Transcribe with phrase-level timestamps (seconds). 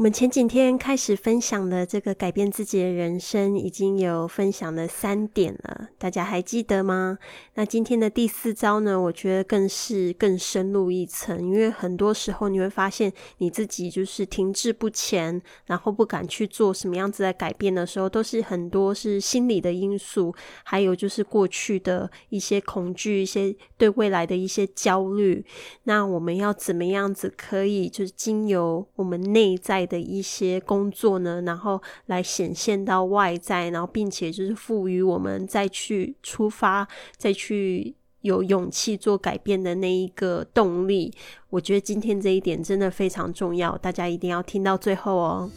[0.00, 7.18] 我们前几天开始分享的这个改变自己的人生，已经有分享了三点了，大家还记得吗？
[7.56, 8.98] 那今天的第四招呢？
[8.98, 25.44] 我觉得更是更深入一层，因为很多时候你会发现你自己就是停滞不前，然后不敢去做什么样子的改变的时候，都是很多是心理的因素，还有就是过去的一些恐惧、一些对未来的一些焦虑。
[25.82, 29.89] 那我们要怎么样子可以就是经由我们内在？
[29.90, 36.88] 的一些工作呢，然后来显现到外在，然后并且就是赋予我们再去出发，
[37.18, 41.12] 再去有勇气做改变的那一个动力。
[41.50, 45.50] 我觉得今天这一点真的非常重要，大家一定要听到最后哦。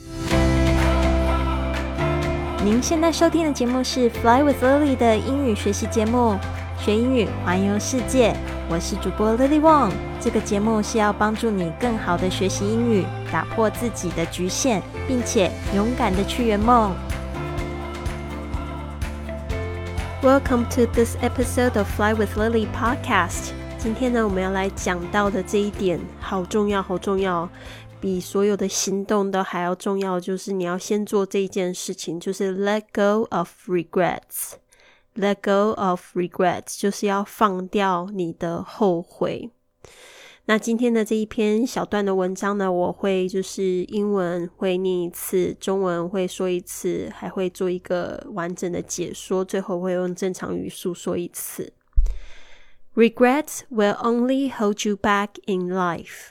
[2.65, 6.35] 您现在收听的节目是《Fly with Lily》的英语学习节目。
[6.83, 8.35] 学英语，环游世界。
[8.69, 9.89] 我是主播 Lily Wong。
[10.19, 16.93] 这个节目是要帮助你更好的学习英语，打破自己的局限，并且勇敢的去圆梦。
[20.21, 23.51] Welcome to this episode of Fly with Lily podcast。
[23.77, 27.47] 今天呢，我们要来讲到的这一点，好重要，好重要，
[28.01, 34.55] 比所有的行动都还要重要，就是你要先做这一件事情，就是 Let go of regrets。
[35.14, 39.50] Let go of regrets，就是要放掉你的后悔。
[40.44, 51.72] 那今天的这一篇小段的文章呢，我会就是英文会念一次，中文会说一次，还会做一个完整的解说，最后会用正常语速说一次。
[52.94, 56.30] Regrets will only hold you back in life.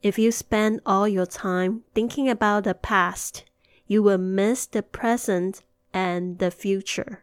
[0.00, 3.40] If you spend all your time thinking about the past,
[3.86, 5.56] you will miss the present
[5.92, 7.18] and the future.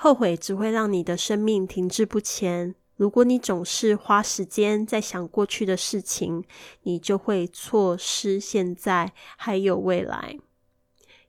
[0.00, 2.74] 后悔只会让你的生命停滞不前。
[2.96, 6.44] 如果你总是花时间在想过去的事情，
[6.82, 10.38] 你就会错失现在还有未来。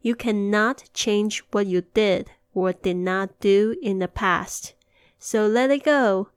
[0.01, 4.69] You cannot change what you did or did not do in the past,
[5.19, 6.29] so let it go.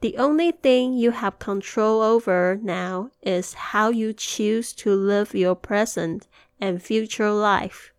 [0.00, 5.54] The only thing you have control over now is how you choose to live your
[5.54, 6.22] present
[6.58, 7.92] and future life.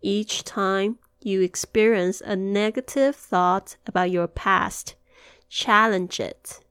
[0.00, 4.93] Each time you experience a negative thought about your past,
[5.49, 6.61] challenge it.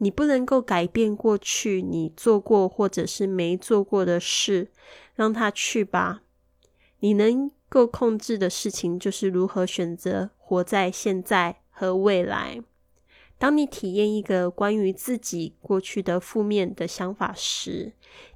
[0.00, 4.70] 你不能够改变过去你做过或者是没做过的事，
[5.14, 6.22] 让它去吧。
[7.00, 12.62] 你能够控制的事情就是如何选择活在现在和未来。
[13.38, 17.92] 当你体验一个关于自己过去的负面的想法时，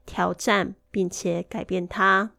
[0.06, 2.32] 挑战并且改变它。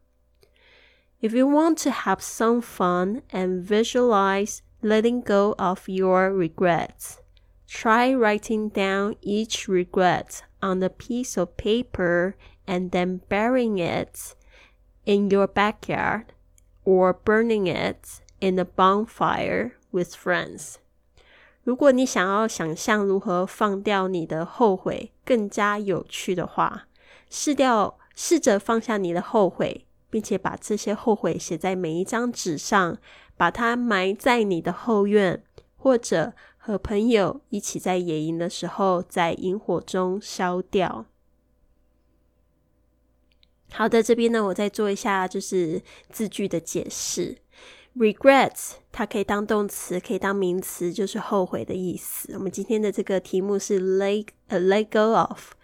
[1.23, 7.19] If you want to have some fun and visualize letting go of your regrets,
[7.67, 14.35] try writing down each regret on a piece of paper and then burying it
[15.05, 16.33] in your backyard
[16.85, 20.75] or burning it in a bonfire with friends.
[21.63, 26.87] 如果你想要想象如何放掉你的后悔更加有趣的话，
[27.29, 32.96] 试掉试着放下你的后悔 并且把这些后悔写在每一张纸上，
[33.36, 35.42] 把它埋在你的后院，
[35.74, 41.06] 或者和朋友一起在野营的时候，在萤火中烧掉。
[43.72, 47.38] 好的，这边呢，我再做一下就是字句的解释。
[47.96, 52.34] Regrets 它可以当动词，可以当名词，就是后悔的意思。
[52.34, 55.54] 我们今天的这个题目是 let 呃 let go of。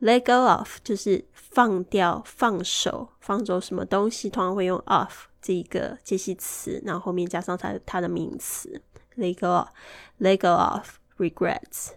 [0.00, 1.24] Let go of 就是
[1.58, 8.80] 放掉、放手、放走什么东西，通常会用 off 这一个介系词，然后后面加上它它的名词。
[9.16, 9.68] Let go,
[10.20, 11.88] let go of regrets.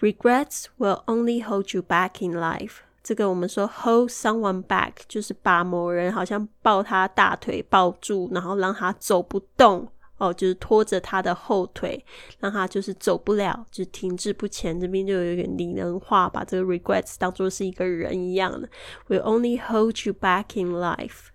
[0.00, 2.78] Regrets will only hold you back in life.
[3.00, 9.86] 这个我们说 hold someone back 就是把某人好像抱他大腿抱住，然后让他走不动。
[10.20, 12.04] 哦，就是拖着他的后腿，
[12.38, 14.78] 让他就是走不了，就停滞不前。
[14.78, 18.68] 这边就有点拟人化，把这个 regrets 当做是一个人一样的。
[19.08, 21.30] We only hold you back in life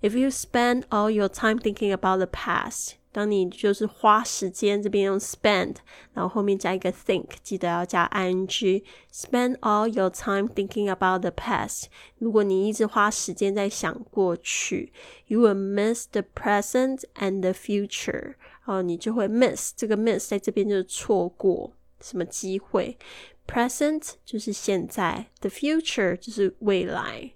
[0.00, 2.94] if you spend all your time thinking about the past.
[3.14, 5.76] 当你就是花时间，这边用 spend，
[6.14, 8.82] 然后后面加一个 think，记得要加 ing。
[9.12, 11.84] Spend all your time thinking about the past。
[12.18, 14.92] 如果你一直花时间在想过去
[15.28, 18.34] ，you will miss the present and the future。
[18.64, 22.98] 哦，你就会 miss 这个 miss 在这边就是错过什么机会。
[23.46, 27.30] Present 就是现在，the future 就是未来。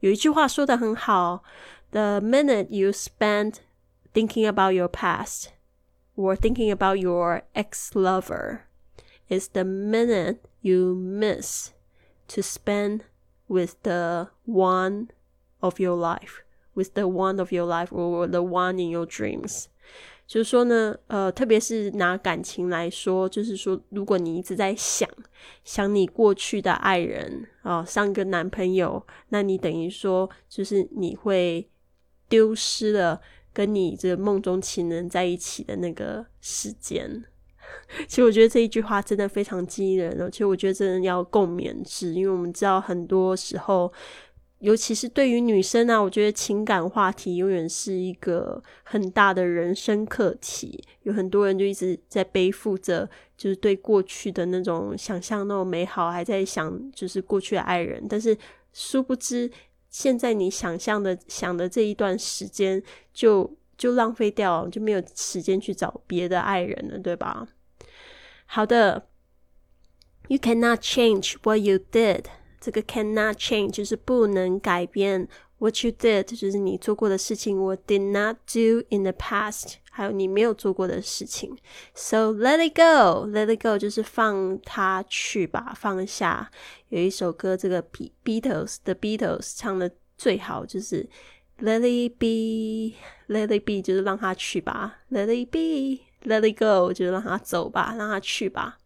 [0.00, 1.44] 有一句话说的很好
[1.92, 3.54] ：The minute you spend
[4.13, 5.49] thinking about your past
[6.15, 8.61] or thinking about your ex lover
[9.29, 11.71] is the minute you miss
[12.27, 13.01] to spend
[13.47, 15.09] with the one
[15.61, 16.43] of your life,
[16.75, 19.65] with the one of your life or the one in your dreams。
[20.25, 25.07] 就是说呢，呃，特别是拿感情来说，就是说，如果你一直在想
[25.65, 31.69] 想你过去的爱人啊，上个男朋友，那你等于说，就是你会
[32.29, 33.21] 丢失了
[33.58, 37.24] 跟你这个梦中情人在一起的那个时间。
[38.06, 40.30] 其实我觉得这一句话真的非常激人了。
[40.30, 43.92] 其实我觉得真的要共勉之，因为我们知道很多时候。
[44.60, 50.82] 尤其是对于女生啊，我觉得情感话题永远是一个很大的人生课题。
[51.04, 58.04] 有很多人就一直在背负着，就是对过去的那种想象那种美好，还在想就是过去的爱人。
[58.08, 58.36] 但是
[58.72, 59.48] 殊不知，
[59.98, 62.80] 现在你想象的想的这一段时间，
[63.12, 67.48] 就就浪费掉，就没有时间去找别的爱人了，对吧？
[68.46, 69.08] 好的
[70.28, 72.26] ，You cannot change what you did.
[72.60, 75.26] 这个 cannot change 就是不能改变
[75.59, 77.61] what you did，就是你做过的事情。
[77.61, 81.55] 我 did not do in the past，还有你没有做过的事情。
[81.93, 86.51] So let it go，let it go 就是放它去吧，放下。
[86.89, 87.83] 有一首歌，这个
[88.23, 91.09] Beatles 的 Beatles 唱的最好，就是
[91.59, 98.79] Let it be，Let it be 就是让它去吧，Let it be，Let it go 就是让它走吧，让它去吧。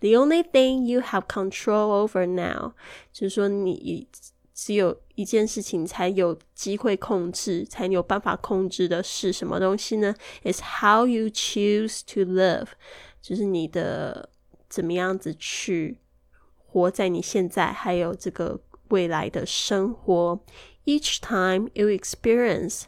[0.00, 2.72] The only thing you have control over now，
[3.12, 4.08] 就是说你
[4.53, 10.13] 只有一件事情才有机会控制，才有办法控制的是什么东西呢
[10.43, 12.67] ？Is how you choose to live，
[13.21, 14.29] 就是你的
[14.69, 15.97] 怎么样子去
[16.55, 20.39] 活在你现在还有这个未来的生活。
[20.85, 22.83] Each time you experience，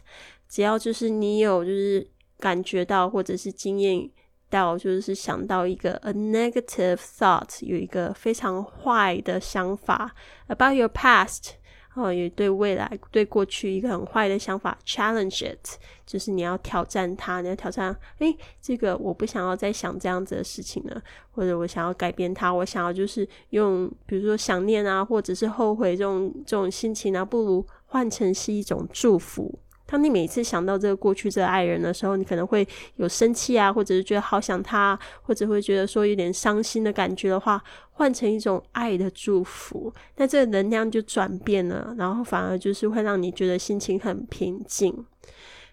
[0.48, 4.10] 只要就是你有就是感觉到或者是经验。
[4.48, 10.14] 到就是想到一个 a negative thought，有一个非常坏的想法
[10.48, 11.50] about your past，
[11.94, 29.58] 哦，也对未来、对过去一个很坏的想法，challenge it，就是你要挑战它，你要挑战，诶，这个我不想要再想这样子的事情了，或者我想要改变它，我想要就是用，比如说想念啊，或者是后悔这种这种心情啊，不如换成是一种祝福。
[29.86, 32.66] 当你每次想到这个过去这个爱人的时候，你可能会
[32.96, 37.62] 有生气啊，或者是觉得好想他，或者会觉得说有点伤心的感觉的话，
[37.92, 45.06] 换成一种爱的祝福，那这个能量就转变了，然后反而就是会让你觉得心情很平静。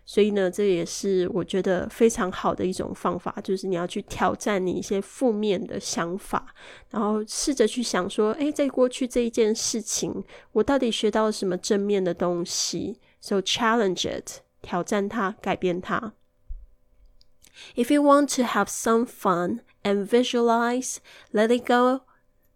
[0.06, 6.46] 所以呢，这也是我觉得非常好的一种方法，就是你要去挑战你一些负面的想法，
[6.90, 10.22] 然后试着去想说，诶，在过去这一件事情，
[10.52, 16.13] 我到底学到了什么正面的东西 ？So challenge it，挑战它，改变它。
[17.75, 20.99] If you want to have some fun and visualize,
[21.33, 22.05] let it go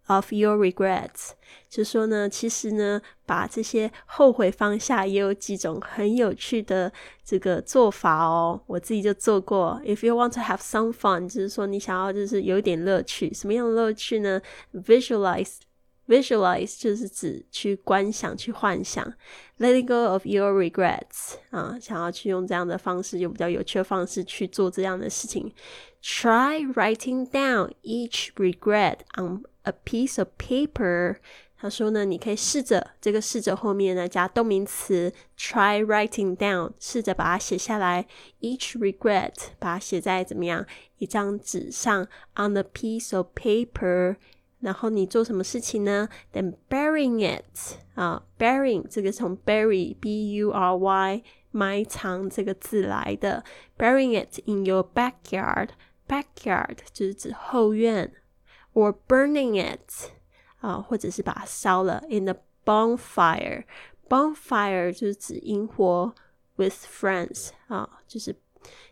[0.07, 1.31] of your regrets，
[1.69, 6.91] 就说呢，其实呢，把这些后悔放下，也有几种很有趣的
[7.23, 8.61] 这个做法哦。
[8.67, 9.81] 我自己就做过。
[9.83, 14.41] If you want to have some fun，就是说你想要就是有一点乐趣，什么样的乐趣呢？
[14.73, 15.57] Visualize。
[16.08, 19.12] Visualize 就是指去观想、去幻想
[19.58, 25.52] ，letting go of your regrets 啊，想要去用这样的方式，用比较有趣的方式去做这样的事情。
[26.02, 31.16] Try writing down each regret on a piece of paper。
[31.60, 38.06] 他说呢，你可以试着这个试着后面呢加动名词，try writing down，试着把它写下来。
[38.40, 40.64] Each regret，把它写在怎么样
[40.98, 42.06] 一张纸上
[42.36, 44.16] ，on a piece of paper。
[44.60, 53.42] 然后你做什么事情呢？Then burying it 啊，burying 这个从 bury b u r y 埋藏这个字来的
[53.76, 58.12] ，burying it in your backyard，backyard 就是指后院
[58.74, 60.10] ，or burning it
[60.60, 66.12] 啊，或者是把它烧了，in the bonfire，bonfire 就是指萤火
[66.56, 68.34] ，with friends 啊，就是。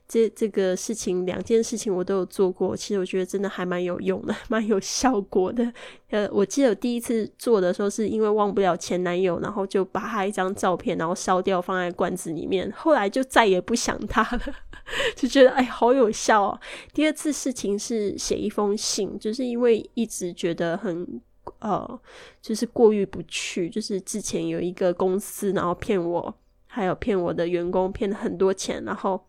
[0.08, 5.72] 这这个事情，两件事情我都有做过，其实我觉得真的还蛮有用的， 蛮有效果的。
[6.10, 14.54] 呃，我记得第一次做的时候，是因为忘不了前男友，然后就把他一张照片，然后烧掉放在罐子里面，后来就再也不想他了，
[15.16, 16.60] 就觉得哎，好有效哦。
[16.94, 21.20] 第二次事情是写一封信，就是因为一直觉得很
[21.58, 22.00] 呃，
[22.40, 26.32] 就是过意不去，就是之前有一个公司，然后骗我，
[26.68, 29.20] 还有骗我的员工，骗了很多钱，然后。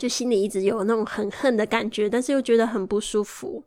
[0.00, 3.62] 就心里一直有那种很恨的感觉，但是又觉得很不舒服，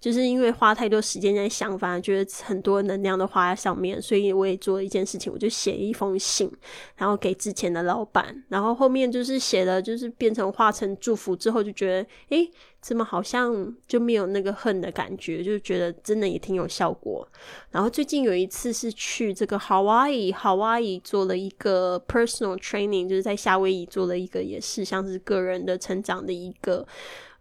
[0.00, 6.50] 就是因为花太多时间在想，反而觉得很多能量都花在上面，所以我也做了一件事情，我就写一封信，
[6.96, 12.50] 然后给之前的老板，然后后面就是写的，就是变成化成祝福之后，就觉得诶。
[12.86, 15.42] 怎么好像就没有那个恨的感觉？
[15.42, 17.26] 就觉得真的也挺有效果。
[17.72, 26.86] 然后最近有一次是去这个 Hawaii，Hawaii 做了一个 personal training，就是在夏威夷做了一个也是像是个人的成长的一个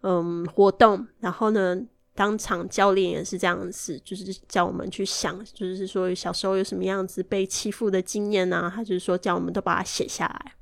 [0.01, 1.05] 嗯活动。
[1.19, 1.79] 然后呢，
[2.15, 10.53] 当场教练也是这样子，就是叫我们去想，就是说小时候有什么样子被欺负的经验啊，他就是说叫我们都把它写下来。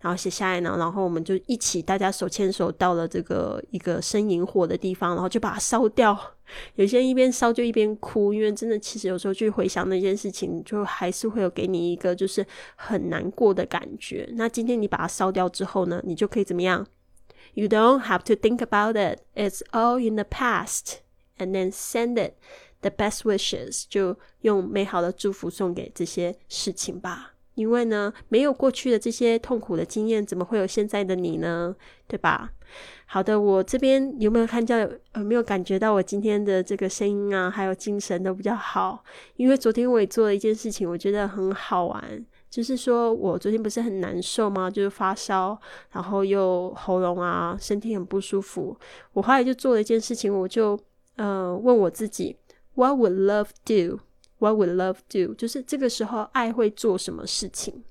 [0.00, 6.18] 然后写下来呢，然后我们就一起，大家手牵手到了这个一个生萤火的地方，然后就把它烧掉。
[6.76, 12.46] 有些人一边烧就一边哭，因为真的，其实有时候去回想那件事情，就还是会有给你一个就是
[12.76, 14.28] 很难过的感觉。
[14.32, 16.86] 那今天你把它烧掉之后呢，你就可以怎么样
[17.54, 19.20] ？You don't have to think about it.
[19.34, 21.00] It's all in the past,
[21.36, 22.34] and then send it
[22.80, 23.84] the best wishes.
[23.88, 27.34] 就用美好的祝福送给这些事情吧。
[27.58, 31.74] 因为呢，没有过去的这些痛苦的经验，怎么会有现在的你呢？
[32.06, 32.52] 对吧？
[33.06, 34.78] 好的，我这边有没有看到？
[34.78, 39.02] 有没有感觉到我今天的这个声音啊，还有精神都比较好？
[39.36, 44.70] 因为昨天我也做了一件事情，我觉得很好玩，就是说我昨天不是很难受吗？
[44.70, 45.58] 就是发烧，
[45.90, 48.76] 然后又喉咙啊，身体很不舒服。
[49.14, 50.78] 我后来就做了一件事情，我就
[51.16, 52.36] 呃问我自己
[52.74, 54.00] ：What would love do？
[54.38, 55.34] What would love do？
[55.34, 57.82] 就是这个时候，爱会做什么事情？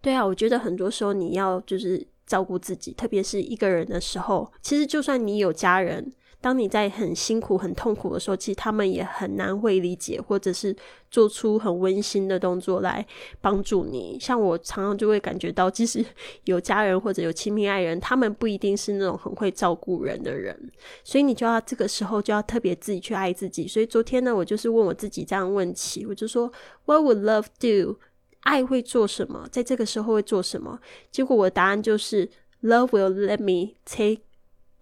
[0.00, 4.52] 对啊，我觉得很多时候你要就是照顾自己，特别是一个人的时候。
[4.62, 6.12] 其实就算你有家人。
[6.40, 10.74] 当你在很辛苦、很痛苦的时候，其实他们也很难会理解，或者是
[11.10, 13.04] 做出很温馨的动作来
[13.40, 14.16] 帮助你。
[14.20, 16.04] 像我常常就会感觉到，即使
[16.44, 20.70] 有家人或者有亲密爱人，他们不一定是那种很会照顾人的人，
[21.02, 23.66] 所以你就要这个时候就要特别自己去爱自己。
[23.66, 26.52] 所以昨天呢，我就是问我自己这样问题，我就说
[26.84, 27.98] ：What would love do？
[28.40, 29.48] 爱会做什么？
[29.50, 30.78] 在这个时候会做什么？
[31.10, 32.30] 结果我的答案就是
[32.62, 34.22] ：Love will let me take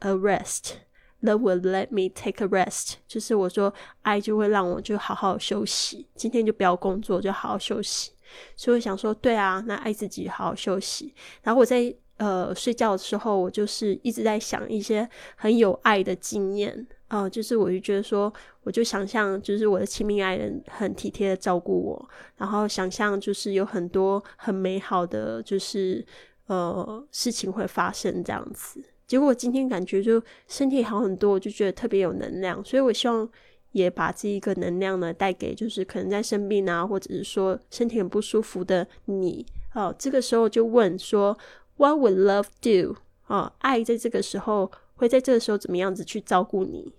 [0.01, 0.73] a rest。
[1.25, 8.13] Love will let me take a rest，就是我说爱就会让我就好好休息，今天就不要工作，就好好休息。
[8.55, 11.15] 所以我想说，对啊，那爱自己，好好休息。
[11.43, 18.31] 然后我在呃睡觉的时候，我就是一直在想一些很有爱的经验啊，就是我就觉得说，
[18.63, 26.05] 我就想象就是我的亲密爱人很体贴的照顾我，然后想象就是有很多很美好的就是
[26.49, 28.85] 呃事情会发生这样子。
[29.15, 33.31] 结果今天感觉就身体好很多，我就觉得特别有能量，所以我希望
[33.71, 39.47] 也把这一个能量呢带给就是可能在生病啊，或者是说身体很不舒服的你。
[39.73, 41.39] 哦，这个时候就问说
[41.77, 42.97] ，What would love do？
[43.29, 46.93] 哦，爱在这个时候会在这个时候怎么样子去照顾你？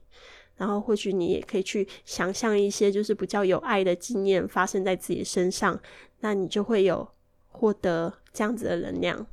[0.55, 5.77] 然后或许你也可以去想象一些就是比较有爱的经验发生在自己身上，
[6.21, 7.05] 那你就会有
[7.49, 9.27] 获得这样子的能量。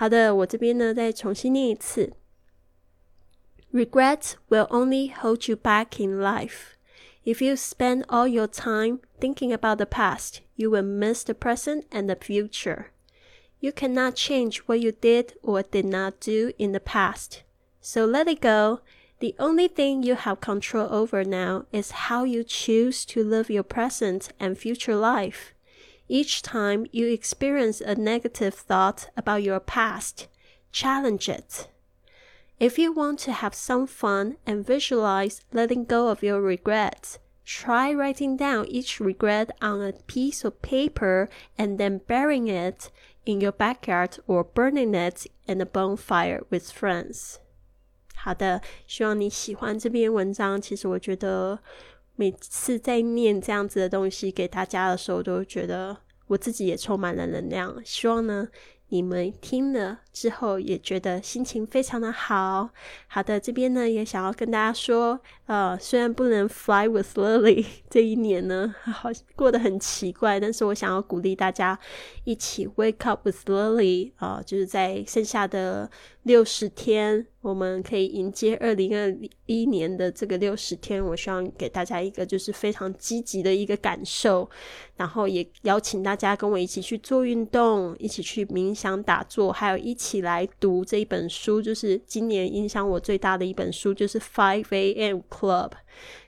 [0.00, 2.12] 好的，我这边呢再重新念一次。
[3.72, 6.74] Regret will only hold you back in life.
[7.24, 11.84] If you spend all your time thinking about the past, you will miss the present
[11.90, 12.86] and the future.
[13.58, 17.42] You cannot change what you did or did not do in the past.
[17.80, 18.80] So let it go.
[19.18, 23.64] The only thing you have control over now is how you choose to live your
[23.64, 25.54] present and future life.
[26.10, 30.28] Each time you experience a negative thought about your past,
[30.70, 31.68] challenge it.
[32.58, 37.92] If you want to have some fun and visualize letting go of your regrets, try
[37.92, 41.28] writing down each regret on a piece of paper
[41.58, 42.90] and then burying it
[43.24, 47.38] in your backyard or burning it in a bonfire with friends.
[48.14, 50.60] 好的，希望你喜欢这篇文章。
[50.60, 51.60] 其实我觉得
[52.21, 55.97] 每次在念这样子的东西给大家的时候，都觉得
[56.27, 57.81] 我自己也充满了能量。
[57.83, 58.47] 希望呢，
[58.89, 62.69] 你们听了之后也觉得心情非常的好。
[63.07, 71.77] 好的，这边呢也想要跟大家说，呃，虽然不能 fly with Lily 这一年呢， 好过得很奇怪，但是我想要鼓励大家
[72.23, 75.89] 一起 wake up with Lily 啊，就是在剩下的
[76.23, 77.27] 六十天。
[77.41, 84.47] 我们可以迎接二零二一年的这个六十天，我希望给大家一个就是非常积极的一个感受，
[84.95, 95.19] 然后也邀请大家跟我一起去做运动，一起去冥想打坐，还有一起来读这一本书，就是今年影响我最大的一本书，就是 Five A.M.
[95.29, 95.73] Club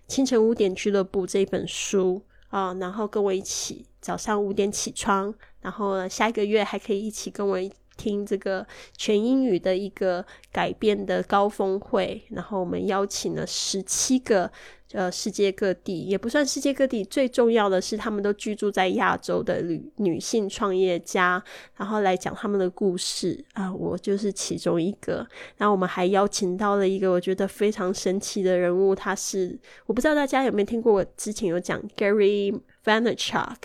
[0.08, 7.58] 清晨五点俱乐部这一本书啊，然后跟我一起早上五点起床，然后下一个月还可以一起跟我
[7.98, 8.66] 听这个
[8.98, 14.52] 全英语的一个改编的高峰会，然后我们邀请了十七个
[14.92, 21.44] 呃世界各地，也不算世界各地，最重要的是他们都居住在亚洲的女女性创业家，
[21.78, 25.26] 然后来讲他们的故事啊，我就是其中一个。
[25.58, 33.58] 然后我们还邀请到了一个我觉得非常神奇的人物，他是我不知道大家有没有听过，我之前有讲 Gary Vaynerchuk。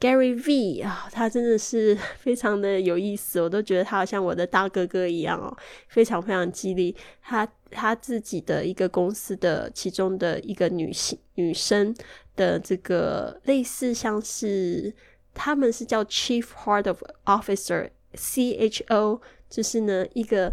[0.00, 5.56] Gary V 啊，他真的是 非常的有意思，我都觉得他好像我的大哥哥一样哦，
[5.88, 6.94] 非常非常激励。
[7.20, 11.94] 他他自己的一个公司的其中的一个女性女生
[12.36, 14.94] 的这个类似像是
[15.34, 20.52] 他们是叫 Chief Heart of Officer C H O，就是呢一个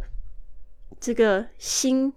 [1.00, 2.14] 这个新。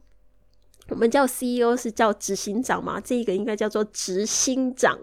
[0.90, 3.00] 我们叫 CEO 是叫执行长嘛？
[3.00, 4.98] 这个应该叫做执行长。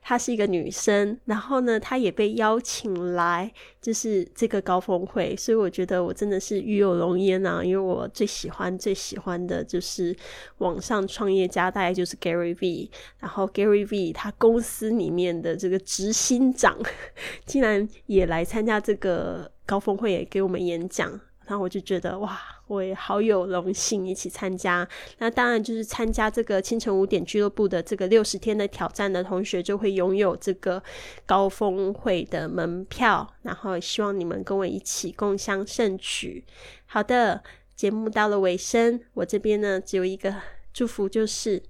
[0.00, 5.34] 她是一个女生，然后呢，她也被邀请来，就是这个高峰会。
[5.36, 7.62] 所以我觉得我真的是与有荣焉啊！
[7.64, 10.16] 因为我最喜欢、最喜欢的就是
[10.58, 12.90] 网上创业家，大概就是 Gary V。
[13.18, 16.78] 然后 Gary V 他公司里面的这个执行长，
[17.44, 21.20] 竟然也来参加这个高峰会，也给我们演讲。
[21.46, 24.86] 然后我就觉得哇，我也好有荣幸一起参加。
[25.18, 30.82] 那当然就是参加这个清晨五点俱乐部的这个六十天的挑战的同学，就会拥有这个
[31.26, 33.28] 高峰会的门票。
[33.42, 36.44] 然后希望你们跟我一起共襄盛举。
[36.86, 37.42] 好的，
[37.74, 40.34] 节目到了尾声，我这边呢只有一个
[40.72, 41.62] 祝福，就是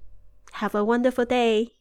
[0.53, 1.71] Have a wonderful day。